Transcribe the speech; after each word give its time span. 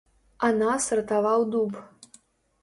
А 0.45 0.47
нас 0.61 0.87
ратаваў 1.01 1.45
дуб. 1.57 1.77